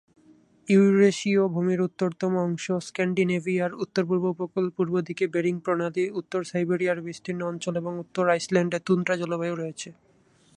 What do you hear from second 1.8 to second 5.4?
উত্তরতম অংশ, স্ক্যান্ডিনেভিয়ার উত্তর-পূর্ব উপকূল, পূর্বদিকে